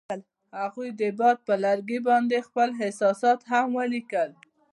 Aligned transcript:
هغوی 0.59 0.89
د 0.99 1.01
باد 1.19 1.37
پر 1.47 1.57
لرګي 1.65 1.99
باندې 2.07 2.45
خپل 2.47 2.69
احساسات 2.83 3.39
هم 3.51 3.69
لیکل. 3.93 4.29